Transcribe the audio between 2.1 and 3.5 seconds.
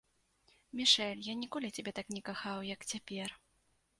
не кахаў, як цяпер.